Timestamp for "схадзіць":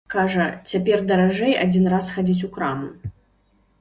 2.11-2.45